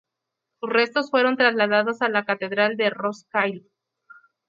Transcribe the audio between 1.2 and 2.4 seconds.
trasladados a la